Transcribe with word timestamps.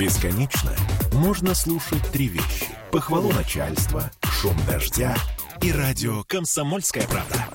Бесконечно 0.00 0.74
можно 1.12 1.54
слушать 1.54 2.02
три 2.10 2.28
вещи. 2.28 2.68
Похвалу 2.90 3.32
начальства, 3.32 4.10
шум 4.22 4.56
дождя 4.66 5.14
и 5.60 5.70
радио 5.70 6.24
«Комсомольская 6.26 7.06
правда». 7.06 7.46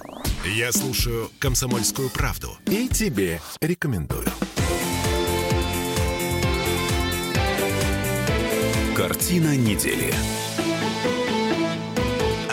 Я 0.46 0.72
слушаю 0.72 1.32
«Комсомольскую 1.40 2.12
правду» 2.12 2.56
и 2.68 2.88
тебе 2.88 3.42
рекомендую. 3.62 4.28
Картина 8.96 9.58
недели. 9.58 10.14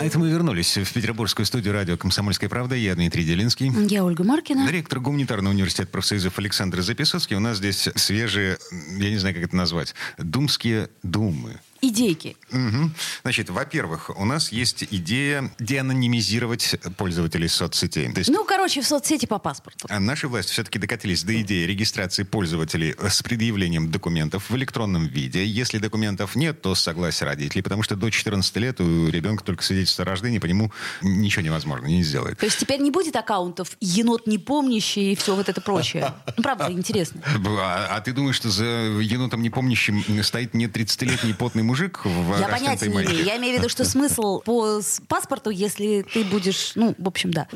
А 0.03 0.05
это 0.05 0.19
мы 0.19 0.29
вернулись 0.29 0.77
в 0.77 0.93
петербургскую 0.93 1.45
студию 1.45 1.71
радио 1.71 1.95
«Комсомольская 1.95 2.49
правда». 2.49 2.75
Я 2.75 2.93
Дмитрий 2.93 3.23
Делинский. 3.23 3.71
Я 3.87 4.03
Ольга 4.03 4.25
Маркина. 4.25 4.69
Ректор 4.69 4.99
гуманитарного 4.99 5.53
университета 5.53 5.87
профсоюзов 5.87 6.37
Александр 6.39 6.81
Записоцкий. 6.81 7.37
У 7.37 7.39
нас 7.39 7.59
здесь 7.59 7.87
свежие, 7.95 8.57
я 8.97 9.09
не 9.09 9.17
знаю, 9.17 9.33
как 9.33 9.45
это 9.45 9.55
назвать, 9.55 9.95
думские 10.17 10.89
думы 11.03 11.61
идейки. 11.83 12.37
Угу. 12.51 12.91
Значит, 13.23 13.49
во-первых, 13.49 14.09
у 14.17 14.25
нас 14.25 14.51
есть 14.51 14.85
идея 14.89 15.51
деанонимизировать 15.59 16.75
пользователей 16.97 17.49
соцсетей. 17.49 18.11
То 18.11 18.19
есть, 18.19 18.29
ну, 18.29 18.45
короче, 18.45 18.81
в 18.81 18.87
соцсети 18.87 19.25
по 19.25 19.37
паспорту. 19.37 19.87
А 19.89 19.99
наши 19.99 20.27
власти 20.27 20.51
все-таки 20.51 20.79
докатились 20.79 21.23
до 21.23 21.39
идеи 21.41 21.65
регистрации 21.65 22.23
пользователей 22.23 22.95
с 22.97 23.21
предъявлением 23.21 23.91
документов 23.91 24.49
в 24.49 24.55
электронном 24.55 25.07
виде. 25.07 25.45
Если 25.45 25.77
документов 25.77 26.35
нет, 26.35 26.61
то 26.61 26.73
с 26.73 26.79
согласия 26.79 27.25
родителей, 27.25 27.61
потому 27.61 27.83
что 27.83 27.95
до 27.95 28.09
14 28.09 28.55
лет 28.57 28.79
у 28.79 29.09
ребенка 29.09 29.43
только 29.43 29.63
свидетельство 29.63 30.05
о 30.05 30.07
рождении, 30.07 30.39
по 30.39 30.45
нему 30.45 30.71
ничего 31.01 31.43
невозможно, 31.43 31.87
не 31.87 32.03
сделает. 32.03 32.37
То 32.37 32.45
есть 32.45 32.59
теперь 32.59 32.79
не 32.79 32.91
будет 32.91 33.15
аккаунтов 33.15 33.75
енот 33.81 34.25
не 34.25 34.37
помнящий 34.37 35.11
и 35.11 35.15
все 35.15 35.35
вот 35.35 35.49
это 35.49 35.59
прочее? 35.59 36.13
Ну, 36.37 36.43
правда, 36.43 36.71
интересно. 36.71 37.21
А, 37.65 37.97
а 37.97 38.01
ты 38.01 38.13
думаешь, 38.13 38.35
что 38.35 38.49
за 38.49 38.65
енотом 38.65 39.41
не 39.41 39.49
помнящим 39.49 40.03
стоит 40.23 40.53
не 40.53 40.65
30-летний 40.65 41.33
потный 41.33 41.63
мужик, 41.63 41.72
мужик 41.73 42.05
в 42.05 42.39
Я 42.39 42.47
понятия 42.47 42.87
не 42.87 42.93
имею. 42.93 43.25
Я 43.25 43.37
имею 43.37 43.55
в 43.55 43.57
виду, 43.57 43.69
что 43.69 43.83
смысл 43.83 44.41
по 44.41 44.79
паспорту, 45.07 45.49
если 45.49 46.03
ты 46.13 46.23
будешь, 46.23 46.73
ну, 46.75 46.93
в 46.99 47.07
общем, 47.07 47.31
да, 47.31 47.47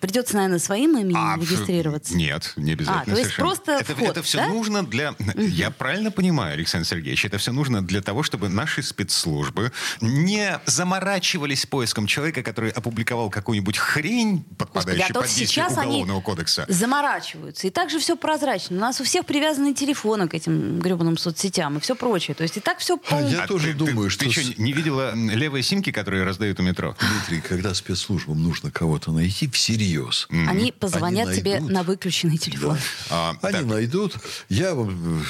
придется, 0.00 0.36
наверное, 0.36 0.58
своим 0.58 0.98
именем 0.98 1.16
а, 1.16 1.38
регистрироваться. 1.38 2.14
Нет, 2.14 2.52
не 2.56 2.72
обязательно. 2.72 3.02
А, 3.02 3.04
то 3.04 3.10
есть 3.12 3.22
совершенно. 3.22 3.48
просто 3.48 3.72
это, 3.72 3.94
вход, 3.94 4.08
это 4.10 4.22
все 4.22 4.38
да? 4.38 4.48
нужно 4.48 4.84
для... 4.84 5.14
Я 5.36 5.70
правильно 5.70 6.10
понимаю, 6.10 6.52
Александр 6.52 6.86
Сергеевич, 6.86 7.24
это 7.24 7.38
все 7.38 7.52
нужно 7.52 7.80
для 7.80 8.02
того, 8.02 8.22
чтобы 8.22 8.50
наши 8.50 8.82
спецслужбы 8.82 9.72
не 10.02 10.60
заморачивались 10.66 11.64
поиском 11.64 12.06
человека, 12.06 12.42
который 12.42 12.70
опубликовал 12.70 13.30
какую-нибудь 13.30 13.78
хрень, 13.78 14.44
подпадающую 14.58 15.14
Господи, 15.14 15.18
а 15.18 15.22
под 15.22 15.34
действие 15.34 15.66
Уголовного 15.66 16.20
кодекса. 16.20 16.66
заморачиваются. 16.68 17.66
И 17.66 17.70
также 17.70 17.98
все 17.98 18.16
прозрачно. 18.16 18.76
У 18.76 18.80
нас 18.80 19.00
у 19.00 19.04
всех 19.04 19.24
привязаны 19.24 19.72
телефоны 19.72 20.28
к 20.28 20.34
этим 20.34 20.78
гребаным 20.78 21.16
соцсетям 21.16 21.78
и 21.78 21.80
все 21.80 21.94
прочее. 21.94 22.34
То 22.34 22.42
есть 22.42 22.58
и 22.58 22.60
так 22.60 22.78
все... 22.78 22.98
А 23.08 23.22
я 23.22 23.46
тоже 23.46 23.61
ты, 23.62 23.74
думаю, 23.74 24.10
ты, 24.10 24.14
что... 24.14 24.24
Ты 24.24 24.30
что, 24.30 24.62
не 24.62 24.72
видела 24.72 25.14
левые 25.14 25.62
симки, 25.62 25.92
которые 25.92 26.24
раздают 26.24 26.60
у 26.60 26.62
метро? 26.62 26.96
Дмитрий, 26.98 27.40
когда 27.40 27.74
спецслужбам 27.74 28.42
нужно 28.42 28.70
кого-то 28.70 29.12
найти 29.12 29.48
всерьез... 29.48 30.28
Mm-hmm. 30.30 30.48
Они 30.48 30.72
позвонят 30.72 31.28
Они 31.28 31.38
тебе 31.38 31.60
на 31.60 31.82
выключенный 31.82 32.38
телефон. 32.38 32.76
Да. 32.76 32.80
А, 33.10 33.36
Они 33.42 33.58
так. 33.58 33.66
найдут. 33.66 34.16
Я 34.48 34.76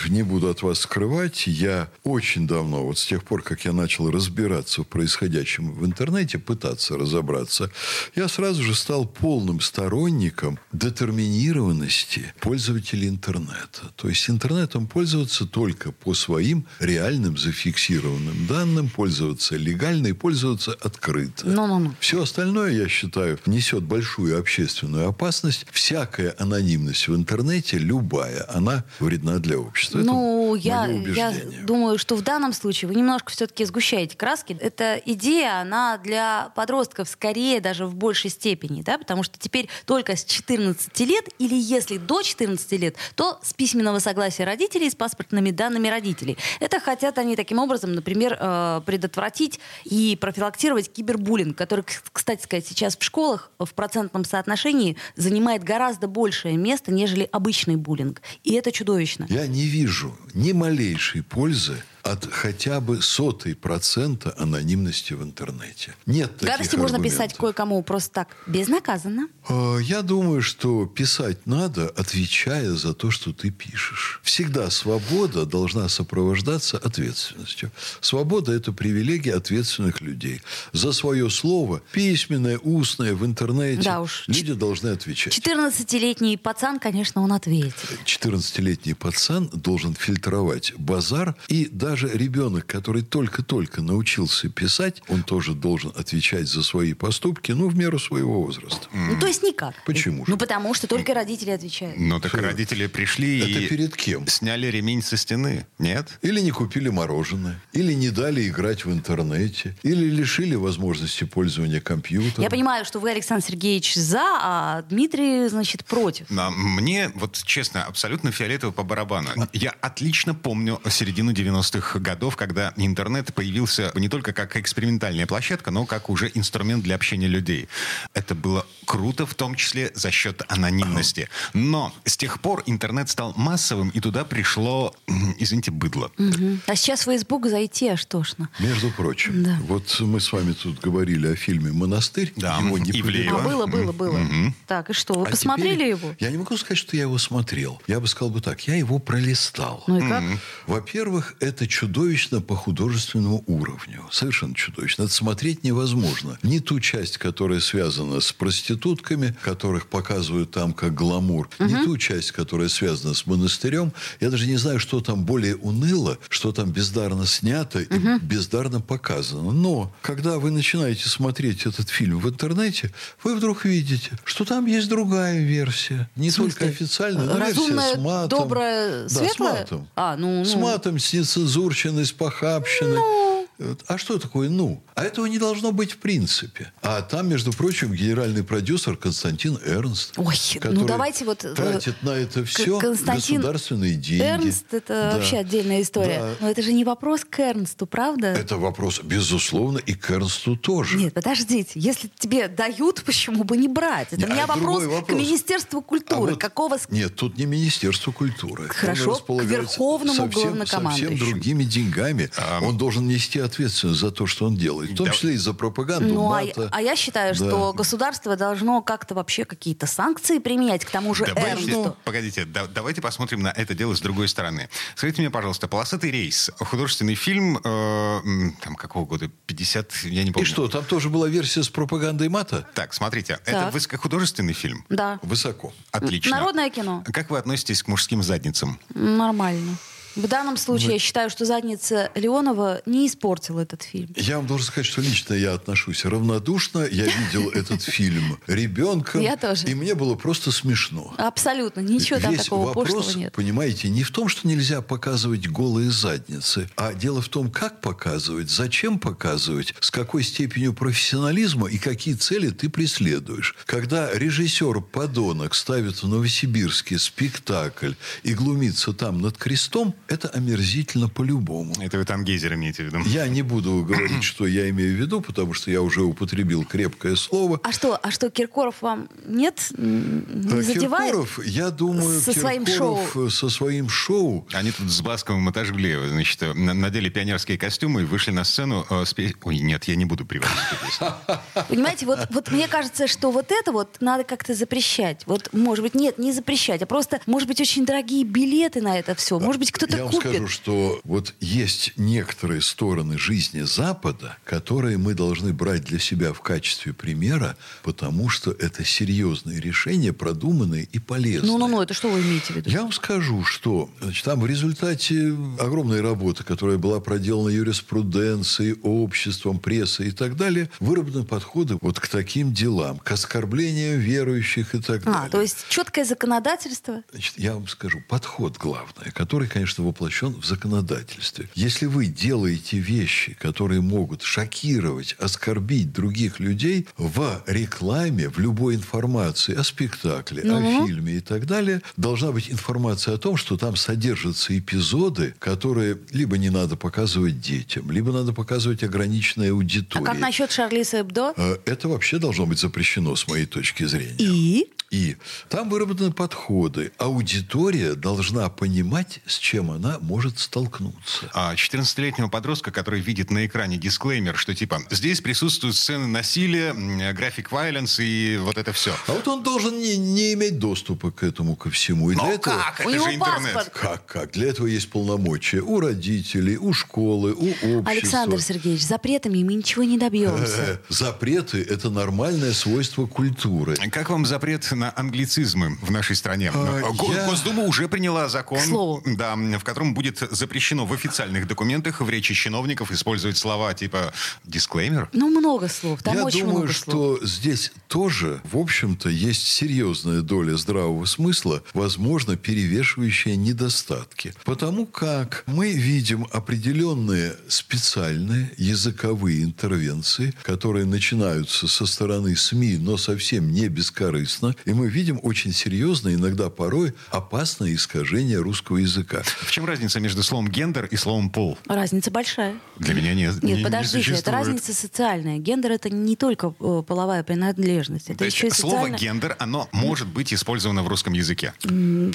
не 0.09 0.23
буду 0.23 0.49
от 0.49 0.63
вас 0.63 0.81
скрывать. 0.81 1.47
Я 1.47 1.89
очень 2.03 2.47
давно, 2.47 2.85
вот 2.85 2.99
с 2.99 3.07
тех 3.07 3.25
пор, 3.25 3.43
как 3.43 3.65
я 3.65 3.73
начал 3.73 4.11
разбираться 4.11 4.83
в 4.83 4.87
происходящем 4.87 5.73
в 5.73 5.85
интернете, 5.85 6.39
пытаться 6.39 6.97
разобраться, 6.97 7.71
я 8.15 8.29
сразу 8.29 8.63
же 8.63 8.75
стал 8.75 9.05
полным 9.05 9.61
сторонником 9.61 10.59
детерминированности 10.73 12.33
пользователей 12.41 13.09
интернета. 13.09 13.93
То 13.97 14.09
есть 14.09 14.29
интернетом 14.29 14.87
пользоваться 14.87 15.47
только 15.47 15.93
по 15.93 16.15
своим 16.15 16.67
реальным 16.79 17.37
зафиксированным 17.37 18.22
зафиксированным 18.23 18.47
данным, 18.47 18.89
пользоваться 18.89 19.57
легально 19.57 20.09
и 20.09 20.13
пользоваться 20.13 20.77
открыто. 20.81 21.47
No, 21.47 21.67
no, 21.67 21.79
no. 21.79 21.93
Все 22.01 22.23
остальное, 22.23 22.73
я 22.73 22.89
считаю, 22.89 23.39
несет 23.47 23.83
большую 23.83 24.39
общественную 24.39 25.09
опасность. 25.09 25.67
Всякая 25.71 26.35
анонимность 26.39 27.09
в 27.09 27.15
интернете, 27.15 27.79
любая, 27.79 28.47
она 28.53 28.85
вредна 29.01 29.39
для 29.39 29.59
общества. 29.59 29.99
Ну, 29.99 30.55
я, 30.55 30.87
я 30.87 31.33
думаю, 31.65 31.99
что 31.99 32.17
в 32.17 32.23
данном 32.23 32.53
случае 32.53 32.89
вы 32.89 32.95
немножко 32.95 33.31
все-таки 33.31 33.65
сгущаете 33.65 34.17
краски. 34.17 34.57
Эта 34.61 35.01
идея, 35.05 35.61
она 35.61 35.99
для 35.99 36.53
подростков 36.55 37.09
скорее 37.09 37.61
даже 37.61 37.87
в 37.87 37.95
большей 37.95 38.31
степени, 38.31 38.83
да, 38.83 38.99
потому 38.99 39.23
что 39.23 39.39
теперь 39.39 39.69
только 39.87 40.17
с 40.17 40.25
14 40.25 41.01
лет 41.01 41.29
или 41.39 41.55
если 41.55 41.99
до 41.99 42.23
14 42.23 42.73
лет, 42.73 42.97
то 43.15 43.39
с 43.43 43.53
письменного 43.53 43.99
согласия 43.99 44.45
родителей 44.45 44.91
с 44.91 44.95
паспортными 44.95 45.51
данными 45.51 45.89
родителей. 45.89 46.37
Это 46.61 46.81
хотят 46.81 47.19
они 47.19 47.37
таким 47.37 47.59
образом, 47.59 47.95
например, 47.95 48.12
например, 48.13 48.37
э, 48.39 48.81
предотвратить 48.85 49.59
и 49.85 50.17
профилактировать 50.21 50.93
кибербуллинг, 50.93 51.57
который, 51.57 51.85
кстати 52.13 52.43
сказать, 52.43 52.67
сейчас 52.67 52.97
в 52.97 53.03
школах 53.03 53.51
в 53.59 53.73
процентном 53.75 54.25
соотношении 54.25 54.97
занимает 55.17 55.65
гораздо 55.65 56.09
большее 56.09 56.57
место, 56.57 56.93
нежели 56.93 57.29
обычный 57.33 57.77
буллинг. 57.77 58.23
И 58.45 58.55
это 58.55 58.71
чудовищно. 58.71 59.27
Я 59.29 59.47
не 59.47 59.65
вижу 59.65 60.17
ни 60.35 60.53
малейшей 60.53 61.23
пользы 61.23 61.83
от 62.03 62.29
хотя 62.31 62.81
бы 62.81 63.01
сотой 63.01 63.55
процента 63.55 64.35
анонимности 64.37 65.13
в 65.13 65.23
интернете. 65.23 65.95
Нет 66.07 66.37
таких 66.37 66.49
Гадости 66.49 66.77
можно 66.77 67.01
писать 67.01 67.35
кое-кому 67.37 67.83
просто 67.83 68.13
так, 68.13 68.37
безнаказанно. 68.47 69.29
А, 69.49 69.79
я 69.79 70.03
думаю, 70.03 70.43
что 70.43 70.87
писать 70.87 71.47
надо, 71.47 71.89
отвечая 71.89 72.73
за 72.73 72.93
то, 72.93 73.11
что 73.11 73.33
ты 73.33 73.51
пишешь. 73.51 74.21
Всегда 74.23 74.71
свобода 74.71 75.47
должна 75.47 75.89
сопровождаться 75.89 76.77
ответственностью. 76.79 77.71
Свобода– 78.01 78.53
это 78.55 78.73
привилегия 78.73 79.35
ответственных 79.35 80.01
людей. 80.01 80.43
За 80.73 80.93
свое 80.93 81.31
слово, 81.31 81.83
письменное, 81.93 82.59
устное, 82.59 83.15
в 83.15 83.25
интернете, 83.25 83.83
да 83.83 84.01
уж. 84.01 84.25
люди 84.27 84.55
должны 84.55 84.89
отвечать. 84.89 85.39
14-летний 85.39 86.37
пацан, 86.37 86.81
конечно, 86.81 87.23
он 87.23 87.33
ответит. 87.33 87.75
14-летний 88.05 88.95
пацан 88.95 89.49
должен 89.53 89.95
фильтровать 89.95 90.73
базар 90.77 91.37
и 91.49 91.67
даже 91.67 91.92
даже 91.93 92.09
ребенок, 92.09 92.65
который 92.65 93.03
только-только 93.03 93.83
научился 93.83 94.49
писать, 94.49 95.03
он 95.09 95.23
тоже 95.23 95.53
должен 95.53 95.93
отвечать 95.95 96.49
за 96.49 96.63
свои 96.63 96.95
поступки, 96.95 97.53
ну, 97.53 97.69
в 97.69 97.77
меру 97.77 97.99
своего 97.99 98.43
возраста. 98.43 98.89
Ну, 98.95 99.21
то 99.21 99.27
есть 99.27 99.43
никак. 99.43 99.75
Почему 99.85 100.25
же? 100.25 100.31
Ну, 100.31 100.39
потому 100.39 100.73
что 100.73 100.87
только 100.87 101.13
родители 101.13 101.51
отвечают. 101.51 101.99
Ну, 101.99 102.19
так 102.19 102.31
Что? 102.33 102.41
родители 102.41 102.87
пришли 102.87 103.41
Это 103.41 103.61
и... 103.61 103.69
перед 103.69 103.95
кем? 103.95 104.27
Сняли 104.27 104.69
ремень 104.69 105.03
со 105.03 105.19
стены, 105.19 105.67
нет? 105.79 106.19
Или 106.23 106.41
не 106.41 106.51
купили 106.51 106.89
мороженое, 106.89 107.61
или 107.75 107.93
не 107.93 108.09
дали 108.09 108.49
играть 108.49 108.87
в 108.87 108.91
интернете, 108.91 109.77
или 109.83 110.07
лишили 110.07 110.55
возможности 110.55 111.25
пользования 111.25 111.83
компьютером. 111.83 112.43
Я 112.43 112.49
понимаю, 112.49 112.87
что 112.87 113.01
вы, 113.01 113.11
Александр 113.11 113.45
Сергеевич, 113.45 113.97
за, 113.97 114.23
а 114.41 114.83
Дмитрий, 114.89 115.47
значит, 115.49 115.85
против. 115.85 116.31
Но 116.31 116.51
мне, 116.51 117.11
вот 117.17 117.43
честно, 117.45 117.85
абсолютно 117.85 118.33
фиолетово 118.33 118.71
по 118.71 118.83
барабану. 118.83 119.29
Я 119.53 119.75
отлично 119.83 120.35
помню 120.35 120.81
середину 120.89 121.33
90-х 121.33 121.82
90-х 121.83 121.99
годов, 121.99 122.37
когда 122.37 122.73
интернет 122.77 123.35
появился 123.35 123.93
не 123.95 124.09
только 124.09 124.33
как 124.33 124.57
экспериментальная 124.57 125.27
площадка, 125.27 125.71
но 125.71 125.85
как 125.87 126.11
уже 126.11 126.31
инструмент 126.35 126.83
для 126.83 126.95
общения 126.95 127.27
людей. 127.27 127.69
Это 128.15 128.35
было 128.35 128.67
круто, 128.87 129.27
в 129.27 129.35
том 129.35 129.55
числе 129.55 129.91
за 129.95 130.11
счет 130.11 130.43
анонимности. 130.49 131.29
Но 131.55 131.95
с 132.05 132.17
тех 132.17 132.41
пор 132.41 132.63
интернет 132.67 133.09
стал 133.09 133.35
массовым, 133.37 133.91
и 133.91 134.01
туда 134.01 134.25
пришло, 134.25 134.95
извините, 135.39 135.71
быдло. 135.71 136.11
Угу. 136.19 136.59
А 136.67 136.77
сейчас 136.77 137.07
в 137.07 137.11
Facebook 137.11 137.47
зайти 137.47 137.89
аж 137.89 138.05
тошно. 138.05 138.49
Между 138.59 138.91
прочим, 138.91 139.43
да. 139.43 139.59
вот 139.63 140.01
мы 140.01 140.21
с 140.21 140.33
вами 140.33 140.53
тут 140.53 140.81
говорили 140.81 141.29
о 141.29 141.37
фильме 141.37 141.73
«Монастырь». 141.73 142.33
Да, 142.37 142.59
его 142.59 142.79
не 142.79 142.91
Ивлеева. 142.91 143.41
А 143.41 143.43
было, 143.43 143.67
было, 143.67 143.93
было. 143.93 144.19
Угу. 144.19 144.55
Так, 144.67 144.91
и 144.91 144.93
что, 144.93 145.15
вы 145.15 145.27
а 145.27 145.31
посмотрели 145.31 145.85
его? 145.85 146.15
Я 146.19 146.31
не 146.31 146.39
могу 146.39 146.57
сказать, 146.57 146.79
что 146.79 146.97
я 146.97 147.03
его 147.03 147.19
смотрел. 147.19 147.81
Я 147.87 148.01
бы 148.01 148.07
сказал 148.07 148.31
бы 148.31 148.41
так, 148.41 148.61
я 148.67 148.77
его 148.77 148.99
пролистал. 148.99 149.85
Ну 149.87 149.99
и 149.99 150.09
как? 150.09 150.23
Во-первых, 150.67 151.35
это 151.41 151.67
чудовищно 151.73 152.41
по 152.43 152.55
художественному 152.55 153.43
уровню. 153.47 154.07
Совершенно 154.13 154.55
чудовищно. 154.55 155.05
Это 155.05 155.13
смотреть 155.13 155.65
невозможно. 155.65 156.39
Ни 156.43 156.59
ту 156.59 156.79
часть, 156.81 157.17
которая 157.17 157.61
связана 157.61 158.21
с 158.21 158.33
проститутками, 158.33 159.35
которых 159.43 159.87
показывают 159.87 160.51
там 160.51 160.75
как 160.75 160.95
гламур, 160.95 161.49
угу. 161.59 161.69
ни 161.69 161.85
ту 161.85 161.97
часть, 161.97 162.33
которая 162.33 162.69
связана 162.69 163.15
с 163.15 163.27
монастырем. 163.27 163.93
Я 164.21 164.31
даже 164.31 164.47
не 164.47 164.57
знаю, 164.57 164.79
что 164.79 165.01
там 165.01 165.25
более 165.25 165.57
уныло, 165.57 166.19
что 166.29 166.53
там 166.53 166.71
бездарно 166.71 167.27
снято 167.27 167.79
угу. 167.79 167.95
и 167.95 168.19
бездарно 168.19 168.81
показано. 168.81 169.53
Но 169.53 169.93
когда 170.03 170.39
вы 170.39 170.51
начинаете 170.51 171.09
смотреть 171.09 171.65
этот 171.65 171.89
фильм 171.89 172.19
в 172.19 172.29
интернете, 172.29 172.93
вы 173.25 173.35
вдруг 173.35 173.65
видите, 173.65 174.11
что 174.25 174.45
там 174.45 174.67
есть 174.67 174.89
другая 174.89 175.43
версия. 175.43 176.11
Не 176.17 176.31
только 176.31 176.67
официальная, 176.67 177.25
но 177.25 177.39
Разумная, 177.39 177.87
версия 177.87 177.95
с 177.95 178.05
матом. 178.05 178.39
добрая, 178.39 179.03
да, 179.05 179.09
светлая? 179.09 179.55
с 179.55 179.61
матом. 179.61 179.89
А, 179.97 180.17
ну, 180.17 180.41
ну. 180.41 180.45
С 180.45 180.55
матом, 180.55 180.99
с 180.99 181.13
нецензурщиной, 181.63 182.05
с 182.05 182.13
похабщиной. 182.13 182.97
Ну 182.97 183.42
А 183.87 183.99
что 183.99 184.19
такое 184.19 184.49
«ну»? 184.49 184.83
А 184.95 185.05
этого 185.05 185.27
не 185.27 185.39
должно 185.39 185.73
быть 185.73 185.93
в 185.93 185.99
принципе. 185.99 186.73
А 186.83 187.03
там, 187.03 187.29
между 187.29 187.53
прочим, 187.53 187.93
генеральный 187.93 188.45
продюсер 188.45 188.97
Константин 188.97 189.59
Эрнст. 189.65 190.15
Ой, 190.17 190.35
ну 190.65 190.85
давайте 190.85 191.25
вот... 191.25 191.45
Э, 191.45 191.55
тратит 191.55 192.03
на 192.03 192.11
это 192.11 192.45
все 192.45 192.79
Константин 192.79 193.37
государственные 193.37 193.95
деньги. 193.95 194.23
Эрнст– 194.23 194.67
это 194.73 195.11
да. 195.11 195.17
вообще 195.17 195.39
отдельная 195.39 195.83
история. 195.83 196.19
Да. 196.21 196.35
Но 196.41 196.51
это 196.51 196.63
же 196.63 196.73
не 196.73 196.85
вопрос 196.85 197.23
к 197.29 197.39
Эрнсту, 197.41 197.87
правда? 197.87 198.29
Это 198.29 198.59
вопрос, 198.59 199.01
безусловно, 199.03 199.79
и 199.79 199.95
к 199.95 200.11
Эрнсту 200.11 200.57
тоже. 200.57 200.97
Нет, 200.97 201.15
подождите. 201.15 201.81
Если 201.81 202.11
тебе 202.19 202.49
дают, 202.49 203.03
почему 203.05 203.45
бы 203.45 203.57
не 203.57 203.69
брать? 203.69 204.09
Это 204.13 204.27
у 204.27 204.31
меня 204.31 204.45
а 204.45 204.47
вопрос, 204.47 204.85
вопрос 204.85 205.09
к 205.09 205.13
Министерству 205.13 205.81
культуры. 205.83 206.33
А 206.33 206.35
вот, 206.35 206.41
Какого... 206.41 206.79
Нет, 206.91 207.17
тут 207.17 207.39
не 207.39 207.47
Министерство 207.47 208.13
культуры. 208.13 208.69
Хорошо, 208.69 209.17
к 209.17 209.43
Верховному 209.43 210.15
совсем, 210.15 210.67
совсем 210.67 211.17
другими 211.17 211.65
деньгами. 211.65 212.31
А... 212.37 212.61
Он 212.63 212.77
должен 212.77 213.07
нести 213.07 213.39
ответственность 213.53 214.01
за 214.01 214.11
то, 214.11 214.27
что 214.27 214.47
он 214.47 214.57
делает. 214.57 214.91
В 214.91 214.97
том 214.97 215.07
да. 215.07 215.13
числе 215.13 215.35
и 215.35 215.37
за 215.37 215.53
пропаганду 215.53 216.13
ну, 216.13 216.33
а 216.33 216.43
мата. 216.43 216.69
А, 216.73 216.79
а 216.79 216.81
я 216.81 216.97
считаю, 216.97 217.35
да. 217.35 217.47
что 217.47 217.73
государство 217.73 218.37
должно 218.37 218.81
как-то 218.83 219.15
вообще 219.15 219.45
какие-то 219.45 219.87
санкции 219.87 220.39
применять 220.39 220.85
к 220.85 220.91
тому 220.91 221.15
же 221.15 221.27
давайте, 221.27 221.71
Эрнсту. 221.71 221.97
Погодите, 222.05 222.45
да, 222.45 222.67
давайте 222.67 223.01
посмотрим 223.01 223.43
на 223.43 223.49
это 223.49 223.75
дело 223.75 223.95
с 223.95 224.01
другой 224.01 224.29
стороны. 224.29 224.69
Скажите 224.97 225.23
мне, 225.23 225.31
пожалуйста, 225.31 225.69
«Полосатый 225.69 226.11
рейс»— 226.11 226.51
художественный 226.59 227.15
фильм, 227.15 227.59
э, 227.59 228.21
там, 228.63 228.75
какого 228.77 229.05
года? 229.05 229.29
50, 229.47 229.93
я 230.05 230.25
не 230.25 230.33
помню. 230.33 230.49
И 230.49 230.51
что, 230.51 230.69
там 230.69 230.85
тоже 230.85 231.09
была 231.09 231.29
версия 231.29 231.63
с 231.63 231.69
пропагандой 231.69 232.29
мата? 232.29 232.67
Так, 232.75 232.95
смотрите, 232.95 233.39
так. 233.45 233.49
это 233.49 233.71
высокохудожественный 233.71 234.55
фильм? 234.55 234.85
Да. 234.89 235.19
Высоко. 235.23 235.73
Отлично. 235.91 236.37
Народное 236.37 236.71
кино. 236.71 237.05
Как 237.13 237.31
вы 237.31 237.39
относитесь 237.39 237.83
к 237.83 237.89
мужским 237.89 238.23
задницам? 238.23 238.79
Нормально. 238.95 239.77
В 240.17 240.29
данном 240.29 240.57
случае 240.57 240.89
Вы... 240.89 240.93
я 240.95 240.99
считаю, 240.99 241.31
что 241.31 241.45
задница 241.45 242.11
Леонова 242.15 242.83
не 242.87 243.07
испортила 243.07 243.61
этот 243.61 243.83
фильм. 243.83 244.11
Я 244.17 244.37
вам 244.37 244.47
должен 244.47 244.67
сказать, 244.67 244.87
что 244.87 245.01
лично 245.01 245.35
я 245.35 245.55
отношусь 245.55 246.05
равнодушно. 246.05 246.87
Я 246.91 247.05
видел 247.05 247.51
этот 247.55 247.83
фильм 247.83 248.39
ребенком. 248.47 249.21
Я 249.21 249.37
тоже. 249.37 249.67
И 249.67 249.75
мне 249.75 249.95
было 249.95 250.15
просто 250.15 250.53
смешно. 250.53 251.15
Абсолютно. 251.17 251.81
Ничего 251.81 252.19
там 252.21 252.37
такого 252.37 252.69
вопрос, 252.69 253.17
нет. 253.17 253.33
понимаете, 253.33 253.89
не 253.89 254.03
в 254.03 254.11
том, 254.11 254.29
что 254.29 254.47
нельзя 254.47 254.83
показывать 254.83 255.49
голые 255.49 255.91
задницы, 255.91 256.69
а 256.77 256.93
дело 256.93 257.23
в 257.23 257.29
том, 257.29 257.51
как 257.51 257.81
показывать, 257.81 258.51
зачем 258.51 258.99
показывать, 258.99 259.75
с 259.81 259.91
какой 259.91 260.23
степенью 260.23 260.75
профессионализма 260.75 261.69
и 261.69 261.79
какие 261.79 262.15
цели 262.15 262.51
ты 262.51 262.69
преследуешь. 262.69 263.55
Когда 263.67 264.13
режиссер-подонок 264.13 265.55
ставит 265.55 266.03
в 266.03 266.09
Новосибирске 266.09 266.99
спектакль 266.99 267.93
и 268.23 268.35
глумится 268.35 268.93
там 268.93 269.21
над 269.21 269.39
крестом, 269.39 269.95
это 270.13 270.29
омерзительно 270.29 271.09
по-любому. 271.09 271.75
Это 271.81 271.99
вы 271.99 272.05
там 272.05 272.25
гейзер 272.25 272.55
имеете 272.55 272.85
в 272.85 272.87
виду? 272.87 272.99
Я 273.07 273.27
не 273.29 273.43
буду 273.43 273.85
говорить, 273.85 274.23
что 274.23 274.47
я 274.47 274.69
имею 274.71 274.95
в 274.95 275.01
виду, 275.01 275.21
потому 275.21 275.55
что 275.55 275.71
я 275.71 275.81
уже 275.81 276.03
употребил 276.03 276.65
крепкое 276.65 277.17
слово. 277.17 277.61
А 277.65 277.73
что, 277.73 277.97
а 277.97 278.11
что 278.11 278.31
Киркоров 278.31 278.83
вам 278.83 279.09
нет? 279.27 279.69
Не 279.77 280.59
а 280.59 280.63
задевает? 280.63 281.13
Киркоров, 281.13 281.45
я 281.47 281.71
думаю, 281.71 282.21
со 282.21 282.33
своим 282.33 282.67
шоу. 282.67 283.31
со 283.31 283.49
своим 283.49 283.89
шоу. 283.89 284.47
Они 284.53 284.71
тут 284.71 284.91
с 284.91 285.01
Басковым 285.01 285.49
отожгли, 285.49 285.97
значит, 286.09 286.43
надели 286.55 287.09
пионерские 287.09 287.59
костюмы 287.59 288.03
и 288.03 288.05
вышли 288.05 288.31
на 288.31 288.45
сцену. 288.45 288.87
Э, 288.91 289.05
спе... 289.07 289.35
Ой, 289.43 289.59
нет, 289.59 289.85
я 289.85 289.97
не 289.97 290.05
буду 290.05 290.27
приводить 290.27 290.53
Понимаете, 291.69 292.07
вот, 292.07 292.29
вот 292.31 292.51
мне 292.51 292.69
кажется, 292.69 293.07
что 293.07 293.31
вот 293.31 293.51
это 293.51 293.73
вот 293.73 293.97
надо 294.01 294.25
как-то 294.25 294.55
запрещать. 294.55 295.23
Вот, 295.27 295.49
может 295.53 295.83
быть, 295.83 295.95
нет, 295.95 296.19
не 296.19 296.33
запрещать, 296.33 296.83
а 296.83 296.87
просто, 296.87 297.21
может 297.27 297.49
быть, 297.49 297.61
очень 297.61 297.87
дорогие 297.87 298.25
билеты 298.25 298.83
на 298.83 298.99
это 298.99 299.15
все. 299.15 299.39
Может 299.39 299.59
быть, 299.59 299.73
кто-то 299.73 300.02
я 300.03 300.07
вам 300.07 300.13
купит. 300.13 300.31
скажу, 300.31 300.49
что 300.49 301.01
вот 301.05 301.35
есть 301.41 301.93
некоторые 301.97 302.61
стороны 302.61 303.19
жизни 303.19 303.61
Запада, 303.63 304.37
которые 304.45 304.99
мы 304.99 305.15
должны 305.15 305.53
брать 305.53 305.85
для 305.85 305.99
себя 305.99 306.33
в 306.33 306.41
качестве 306.41 306.93
примера, 306.93 307.57
потому 307.83 308.29
что 308.29 308.51
это 308.51 308.85
серьезные 308.85 309.61
решения, 309.61 310.13
продуманные 310.13 310.85
и 310.85 310.99
полезные. 310.99 311.53
Ну-ну-ну, 311.53 311.83
это 311.83 311.95
что 311.95 312.11
вы 312.11 312.21
имеете 312.21 312.53
в 312.53 312.57
виду? 312.57 312.71
Я 312.71 312.83
вам 312.83 312.93
скажу, 312.93 313.45
что 313.45 313.91
значит, 314.01 314.25
там 314.25 314.41
в 314.41 314.47
результате 314.47 315.37
огромной 315.59 316.01
работы, 316.01 316.45
которая 316.45 316.79
была 316.79 317.01
проделана 317.01 317.49
юриспруденцией, 317.49 318.77
обществом, 318.83 319.59
прессой 319.59 320.09
и 320.09 320.11
так 320.11 320.37
далее, 320.37 320.71
выработаны 320.81 321.25
подходы 321.25 321.79
вот 321.81 322.01
к 322.01 322.09
таким 322.09 322.53
делам, 322.53 322.99
к 322.99 323.13
оскорблению 323.13 323.99
верующих 323.99 324.75
и 324.75 324.81
так 324.81 325.03
а, 325.07 325.13
далее. 325.13 325.31
то 325.31 325.41
есть 325.41 325.67
четкое 325.69 326.05
законодательство? 326.05 327.03
Значит, 327.13 327.35
я 327.39 327.55
вам 327.55 327.69
скажу, 327.69 328.03
подход 328.09 328.59
главный, 328.59 329.11
который, 329.13 329.49
конечно, 329.49 329.82
воплощен 329.83 330.35
в 330.41 330.45
законодательстве. 330.45 331.49
Если 331.55 331.87
вы 331.87 332.07
делаете 332.07 332.79
вещи, 332.79 333.37
которые 333.41 333.81
могут 333.81 334.23
шокировать, 334.23 335.15
оскорбить 335.19 335.93
других 335.93 336.41
людей 336.41 336.87
в 336.97 337.43
рекламе, 337.47 338.29
в 338.29 338.39
любой 338.39 338.75
информации 338.75 339.55
о 339.55 339.65
спектакле, 339.65 340.43
ну. 340.45 340.83
о 340.83 340.87
фильме 340.87 341.15
и 341.15 341.21
так 341.21 341.47
далее, 341.47 341.83
должна 341.97 342.33
быть 342.33 342.51
информация 342.51 343.15
о 343.15 343.19
том, 343.19 343.37
что 343.37 343.57
там 343.57 343.77
содержатся 343.77 344.57
эпизоды, 344.57 345.35
которые 345.39 345.99
либо 346.11 346.39
не 346.39 346.51
надо 346.51 346.77
показывать 346.77 347.41
детям, 347.41 347.91
либо 347.91 348.13
надо 348.13 348.33
показывать 348.33 348.83
ограниченной 348.83 349.51
аудитории. 349.51 350.05
А 350.05 350.07
как 350.07 350.21
насчет 350.21 350.51
Шарлиса 350.53 351.01
Эбдо? 351.01 351.33
Э, 351.37 351.57
это 351.65 351.89
вообще 351.89 352.19
должно 352.19 352.47
быть 352.47 352.59
запрещено 352.59 353.15
с 353.17 353.27
моей 353.29 353.47
точки 353.47 353.85
зрения. 353.85 354.17
И? 354.19 354.71
И 354.93 355.17
там 355.49 355.71
выработаны 355.71 356.13
подходы. 356.13 356.93
Аудитория 356.99 357.95
должна 357.95 358.51
понимать, 358.51 359.21
с 359.27 359.39
чем 359.39 359.71
она 359.71 359.99
может 360.01 360.39
столкнуться. 360.39 361.31
А 361.33 361.55
14-летнего 361.55 362.29
подростка, 362.29 362.71
который 362.71 363.01
видит 363.01 363.31
на 363.31 363.47
экране 363.47 363.79
дисклеймер, 363.79 364.37
что 364.37 364.55
типа 364.55 364.83
здесь 364.91 365.23
присутствуют 365.23 365.77
сцены 365.77 366.07
насилия, 366.09 366.75
график 367.15 367.51
violence 367.51 368.05
и 368.05 368.37
вот 368.37 368.59
это 368.59 368.75
все. 368.75 368.95
А 369.07 369.13
вот 369.13 369.27
он 369.29 369.43
должен 369.43 369.79
не, 369.79 369.97
не 369.97 370.35
иметь 370.35 370.59
доступа 370.59 371.11
к 371.11 371.23
этому, 371.23 371.57
ко 371.57 371.71
всему. 371.71 372.11
И 372.11 372.15
Но 372.15 372.27
для 372.27 372.35
этого... 372.35 372.55
как? 372.57 372.81
Это 372.81 372.89
у 372.89 372.93
же 372.93 373.15
интернет. 373.15 373.55
Паспорт. 373.55 373.71
Как, 373.71 374.05
как? 374.05 374.33
Для 374.33 374.49
этого 374.51 374.67
есть 374.67 374.91
полномочия 374.91 375.61
у 375.61 375.81
родителей, 375.81 376.59
у 376.59 376.75
школы, 376.75 377.33
у 377.33 377.49
общества. 377.49 377.91
Александр 377.91 378.43
Сергеевич, 378.43 378.83
запретами 378.83 379.43
мы 379.43 379.55
ничего 379.55 379.85
не 379.85 379.97
добьемся. 379.97 380.83
Запреты– 380.91 381.63
это 381.69 381.89
нормальное 381.89 382.53
свойство 382.53 383.07
культуры. 383.07 383.77
Как 383.91 384.11
вам 384.11 384.27
запрет 384.27 384.71
на 384.83 384.93
англицизмы 384.97 385.79
в 385.81 385.93
нашей 385.93 386.17
стране. 386.17 386.51
А, 386.53 386.83
я... 387.13 387.27
Госдума 387.27 387.63
уже 387.63 387.89
приняла 387.89 388.29
закон, 388.29 389.01
да, 389.05 389.37
в 389.37 389.63
котором 389.63 389.95
будет 389.95 390.19
запрещено 390.19 390.87
в 390.87 390.93
официальных 390.93 391.47
документах 391.47 392.01
в 392.01 392.11
речи 392.11 392.35
чиновников 392.35 392.91
использовать 392.91 393.37
слова 393.37 393.73
типа 393.75 394.13
дисклеймер. 394.45 395.09
Ну, 395.13 395.31
много 395.31 395.69
слов. 395.69 396.03
Там 396.03 396.17
я 396.17 396.25
очень 396.25 396.41
думаю, 396.41 396.59
много 396.59 396.73
слов. 396.73 397.19
что 397.19 397.27
здесь 397.27 397.73
тоже, 397.87 398.41
в 398.43 398.59
общем-то, 398.59 399.09
есть 399.09 399.47
серьезная 399.47 400.21
доля 400.23 400.57
здравого 400.57 401.05
смысла, 401.05 401.63
возможно, 401.75 402.37
перевешивающая 402.37 403.37
недостатки. 403.37 404.35
Потому 404.45 404.87
как 404.87 405.45
мы 405.47 405.71
видим 405.71 406.27
определенные 406.33 407.37
специальные 407.47 408.51
языковые 408.57 409.45
интервенции, 409.45 410.35
которые 410.43 410.87
начинаются 410.87 411.69
со 411.69 411.87
стороны 411.87 412.35
СМИ, 412.35 412.79
но 412.79 412.97
совсем 412.97 413.53
не 413.53 413.69
бескорыстно, 413.69 414.57
и 414.65 414.72
мы 414.75 414.89
видим 414.89 415.19
очень 415.23 415.53
серьезное, 415.53 416.15
иногда 416.15 416.51
порой 416.51 416.95
опасное 417.11 417.75
искажение 417.75 418.39
русского 418.39 418.79
языка. 418.79 419.23
В 419.25 419.51
чем 419.51 419.65
разница 419.67 420.01
между 420.01 420.23
словом 420.23 420.49
гендер 420.49 420.87
и 420.87 420.97
словом 420.97 421.31
пол? 421.31 421.59
Разница 421.67 422.11
большая. 422.11 422.57
Для 422.79 422.95
меня 422.95 423.15
нет. 423.15 423.43
Нет, 423.43 423.59
не, 423.59 423.65
подождите, 423.65 424.13
не 424.13 424.19
это 424.19 424.31
разница 424.31 424.73
социальная. 424.73 425.39
Гендер 425.39 425.73
это 425.73 425.91
не 425.91 426.17
только 426.17 426.55
э, 426.59 426.83
половая 426.87 427.23
принадлежность. 427.23 428.11
Это 428.11 428.21
То 428.21 428.25
еще 428.25 428.47
есть 428.47 428.59
слово 428.59 428.75
социально... 428.75 428.97
гендер, 428.97 429.37
оно 429.39 429.69
может 429.73 430.09
быть 430.09 430.33
использовано 430.33 430.83
в 430.83 430.89
русском 430.89 431.13
языке? 431.13 431.53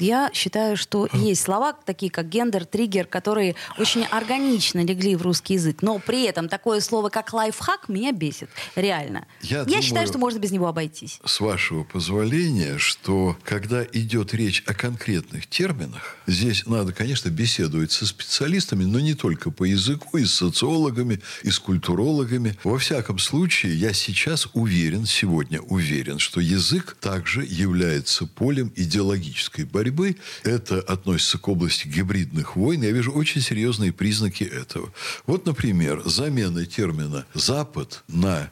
Я 0.00 0.30
считаю, 0.32 0.76
что 0.76 1.08
есть 1.12 1.42
слова, 1.42 1.72
такие 1.72 2.10
как 2.10 2.28
гендер, 2.28 2.64
триггер, 2.64 3.06
которые 3.06 3.54
очень 3.78 4.04
органично 4.04 4.84
легли 4.84 5.16
в 5.16 5.22
русский 5.22 5.54
язык. 5.54 5.82
Но 5.82 5.98
при 5.98 6.24
этом 6.24 6.48
такое 6.48 6.80
слово, 6.80 7.08
как 7.08 7.32
лайфхак, 7.32 7.88
меня 7.88 8.12
бесит. 8.12 8.50
Реально. 8.76 9.26
Я, 9.42 9.58
Я 9.58 9.64
думаю, 9.64 9.82
считаю, 9.82 10.06
что 10.06 10.18
можно 10.18 10.38
без 10.38 10.50
него 10.50 10.66
обойтись. 10.66 11.20
С 11.24 11.40
вашего 11.40 11.84
позволения, 11.84 12.47
что 12.78 13.36
когда 13.44 13.84
идет 13.84 14.34
речь 14.34 14.62
о 14.66 14.74
конкретных 14.74 15.46
терминах, 15.46 16.16
здесь 16.26 16.66
надо, 16.66 16.92
конечно, 16.92 17.28
беседовать 17.28 17.92
со 17.92 18.06
специалистами, 18.06 18.84
но 18.84 19.00
не 19.00 19.14
только 19.14 19.50
по 19.50 19.64
языку, 19.64 20.18
и 20.18 20.24
с 20.24 20.34
социологами, 20.34 21.20
и 21.42 21.50
с 21.50 21.58
культурологами. 21.58 22.56
Во 22.64 22.78
всяком 22.78 23.18
случае, 23.18 23.74
я 23.76 23.92
сейчас 23.92 24.48
уверен, 24.54 25.06
сегодня 25.06 25.60
уверен, 25.60 26.18
что 26.18 26.40
язык 26.40 26.96
также 27.00 27.44
является 27.44 28.26
полем 28.26 28.72
идеологической 28.76 29.64
борьбы. 29.64 30.16
Это 30.44 30.80
относится 30.80 31.38
к 31.38 31.48
области 31.48 31.88
гибридных 31.88 32.56
войн. 32.56 32.82
Я 32.82 32.92
вижу 32.92 33.12
очень 33.12 33.40
серьезные 33.40 33.92
признаки 33.92 34.44
этого. 34.44 34.92
Вот, 35.26 35.46
например, 35.46 36.02
замена 36.04 36.64
термина 36.66 37.26
«Запад» 37.34 38.04
на 38.08 38.50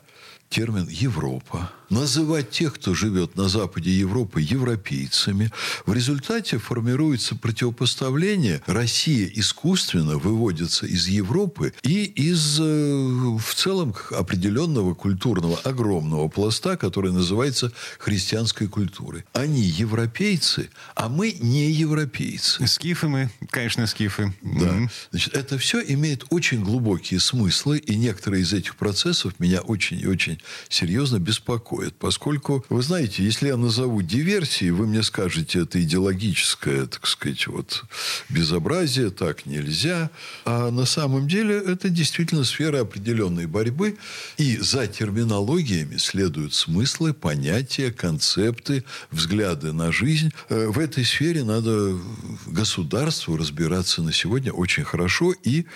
термин 0.48 0.88
«Европа», 0.88 1.70
называть 1.90 2.50
тех, 2.50 2.74
кто 2.74 2.94
живет 2.94 3.36
на 3.36 3.48
западе 3.48 3.90
Европы, 3.90 4.40
европейцами. 4.40 5.50
В 5.84 5.92
результате 5.92 6.58
формируется 6.58 7.36
противопоставление. 7.36 8.62
Россия 8.66 9.30
искусственно 9.32 10.18
выводится 10.18 10.86
из 10.86 11.06
Европы 11.06 11.72
и 11.82 12.04
из, 12.04 12.58
э, 12.60 12.64
в 12.64 13.54
целом, 13.54 13.94
определенного 14.10 14.94
культурного 14.94 15.58
огромного 15.58 16.28
пласта, 16.28 16.76
который 16.76 17.12
называется 17.12 17.72
христианской 17.98 18.68
культурой. 18.68 19.24
Они 19.32 19.62
европейцы, 19.62 20.70
а 20.94 21.08
мы 21.08 21.36
не 21.38 21.70
европейцы. 21.70 22.66
Скифы 22.66 23.08
мы, 23.08 23.30
конечно, 23.50 23.86
скифы. 23.86 24.34
Да. 24.42 24.66
Mm-hmm. 24.66 24.90
Значит, 25.10 25.34
это 25.34 25.58
все 25.58 25.80
имеет 25.80 26.24
очень 26.30 26.62
глубокие 26.64 27.20
смыслы, 27.20 27.78
и 27.78 27.96
некоторые 27.96 28.42
из 28.42 28.52
этих 28.52 28.76
процессов 28.76 29.38
меня 29.38 29.60
очень 29.60 30.00
и 30.00 30.06
очень 30.06 30.35
серьезно 30.68 31.18
беспокоят. 31.18 31.94
Поскольку, 31.96 32.64
вы 32.68 32.82
знаете, 32.82 33.24
если 33.24 33.48
я 33.48 33.56
назову 33.56 34.02
диверсией, 34.02 34.70
вы 34.70 34.86
мне 34.86 35.02
скажете, 35.02 35.60
это 35.60 35.82
идеологическое, 35.82 36.86
так 36.86 37.06
сказать, 37.06 37.46
вот, 37.46 37.84
безобразие, 38.28 39.10
так 39.10 39.46
нельзя. 39.46 40.10
А 40.44 40.70
на 40.70 40.86
самом 40.86 41.28
деле 41.28 41.56
это 41.56 41.88
действительно 41.88 42.44
сфера 42.44 42.80
определенной 42.80 43.46
борьбы. 43.46 43.96
И 44.36 44.56
за 44.58 44.86
терминологиями 44.86 45.96
следуют 45.96 46.54
смыслы, 46.54 47.14
понятия, 47.14 47.90
концепты, 47.90 48.84
взгляды 49.10 49.72
на 49.72 49.92
жизнь. 49.92 50.32
Э, 50.48 50.66
в 50.66 50.78
этой 50.78 51.04
сфере 51.04 51.44
надо 51.44 51.98
государству 52.46 53.36
разбираться 53.36 54.02
на 54.02 54.12
сегодня 54.12 54.52
очень 54.52 54.84
хорошо 54.84 55.32
и 55.32 55.66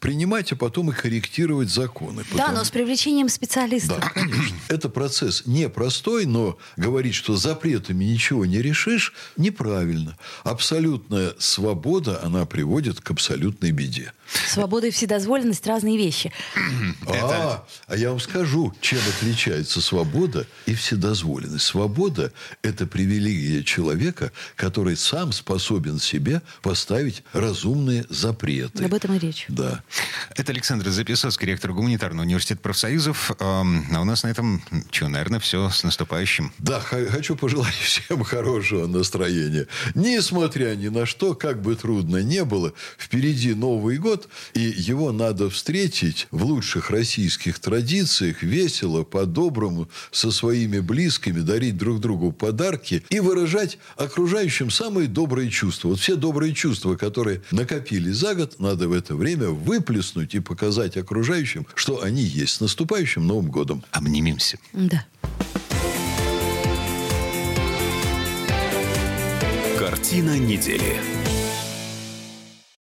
принимать, 0.00 0.52
а 0.52 0.56
потом 0.56 0.90
и 0.90 0.94
корректировать 0.94 1.68
законы. 1.68 2.24
Потому... 2.24 2.38
Да, 2.38 2.52
но 2.52 2.64
с 2.64 2.70
привлечением 2.70 3.28
специалистов. 3.28 3.98
Да, 4.06 4.20
конечно. 4.20 4.56
Это 4.68 4.88
процесс 4.88 5.42
непростой, 5.46 6.26
но 6.26 6.58
говорить, 6.76 7.14
что 7.14 7.36
запретами 7.36 8.04
ничего 8.04 8.46
не 8.46 8.62
решишь, 8.62 9.12
неправильно. 9.36 10.16
Абсолютная 10.44 11.34
свобода, 11.38 12.20
она 12.22 12.46
приводит 12.46 13.00
к 13.00 13.10
абсолютной 13.10 13.72
беде. 13.72 14.12
Свобода 14.48 14.88
и 14.88 14.90
вседозволенность– 14.90 15.66
разные 15.68 15.96
вещи. 15.96 16.32
А, 17.08 17.66
а 17.86 17.96
я 17.96 18.10
вам 18.10 18.20
скажу, 18.20 18.72
чем 18.80 18.98
отличается 19.16 19.80
свобода 19.80 20.46
и 20.66 20.74
вседозволенность. 20.74 21.64
Свобода– 21.64 22.32
это 22.62 22.86
привилегия 22.86 23.62
человека, 23.62 24.32
который 24.54 24.96
сам 24.96 25.32
способен 25.32 25.98
себе 25.98 26.42
поставить 26.62 27.22
разумные 27.32 28.04
запреты. 28.08 28.84
Об 28.84 28.94
этом 28.94 29.14
и 29.14 29.18
речь. 29.18 29.46
Да. 29.48 29.82
Это 30.36 30.52
Александр 30.52 30.90
Записовский, 30.90 31.46
ректор 31.46 31.72
гуманитарного 31.72 32.26
университета 32.26 32.60
профсоюзов. 32.60 33.32
А 33.38 33.62
у 33.62 34.04
нас 34.04 34.22
на 34.22 34.28
этом, 34.28 34.62
что, 34.90 35.08
наверное, 35.08 35.40
все 35.40 35.70
с 35.70 35.82
наступающим. 35.82 36.52
Да, 36.58 36.78
хочу 36.78 37.36
пожелать 37.36 37.74
всем 37.82 38.22
хорошего 38.22 38.86
настроения. 38.86 39.66
Несмотря 39.94 40.74
ни 40.74 40.88
на 40.88 41.06
что, 41.06 41.34
как 41.34 41.62
бы 41.62 41.74
трудно 41.74 42.18
не 42.18 42.44
было, 42.44 42.74
впереди 42.98 43.54
Новый 43.54 43.96
год, 43.96 44.28
и 44.52 44.60
его 44.60 45.10
надо 45.10 45.48
встретить 45.48 46.28
в 46.30 46.44
лучших 46.44 46.90
российских 46.90 47.58
традициях, 47.58 48.42
весело, 48.42 49.04
по-доброму, 49.04 49.88
со 50.10 50.30
своими 50.30 50.80
близкими, 50.80 51.40
дарить 51.40 51.78
друг 51.78 52.00
другу 52.00 52.30
подарки 52.30 53.02
и 53.08 53.20
выражать 53.20 53.78
окружающим 53.96 54.70
самые 54.70 55.08
добрые 55.08 55.48
чувства. 55.48 55.88
Вот 55.88 56.00
все 56.00 56.14
добрые 56.14 56.52
чувства, 56.52 56.94
которые 56.94 57.40
накопили 57.50 58.10
за 58.10 58.34
год, 58.34 58.60
надо 58.60 58.86
в 58.88 58.92
это 58.92 59.16
время 59.16 59.48
выплеснуть 59.48 60.25
и 60.34 60.40
показать 60.40 60.96
окружающим, 60.96 61.66
что 61.74 62.02
они 62.02 62.22
есть. 62.22 62.54
С 62.54 62.60
наступающим 62.60 63.26
Новым 63.26 63.50
годом. 63.50 63.84
Обнимемся. 63.92 64.58
Да. 64.72 65.04
Картина 69.78 70.38
недели. 70.38 71.15